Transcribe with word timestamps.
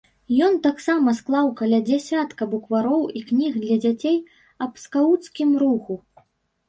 Ён 0.45 0.53
таксама 0.67 1.09
склаў 1.17 1.51
каля 1.59 1.79
дзясятка 1.91 2.43
буквароў 2.53 3.03
і 3.19 3.23
кніг 3.29 3.53
для 3.67 3.77
дзяцей 3.87 4.17
аб 4.67 4.73
скауцкім 4.85 5.49
руху. 5.67 5.93